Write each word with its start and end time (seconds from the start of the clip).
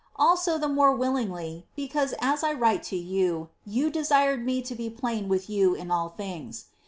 also 0.15 0.57
the 0.57 0.67
more 0.67 0.97
williogly, 0.97 1.65
becauM 1.77 2.11
(as 2.21 2.43
I 2.43 2.53
write 2.53 2.81
to 2.85 2.95
yoa) 2.95 3.49
fou 3.71 3.91
desired 3.91 4.43
me 4.43 4.59
to 4.63 4.73
be 4.73 4.89
plain 4.89 5.29
with 5.29 5.45
jou 5.45 5.75
m 5.75 5.91
all 5.91 6.09
things. 6.09 6.65